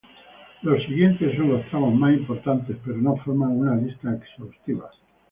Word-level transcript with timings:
Los 0.63 0.81
siguientes 0.85 1.35
son 1.37 1.49
los 1.49 1.63
tramos 1.69 1.93
más 1.93 2.15
importantes, 2.15 2.75
pero 2.83 2.97
no 2.97 3.17
forman 3.17 3.51
una 3.51 3.75
lista 3.75 4.11
exhaustiva. 4.15 4.89